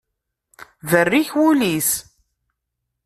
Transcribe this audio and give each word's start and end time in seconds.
Berrik 0.89 1.29
wul-is. 1.37 1.91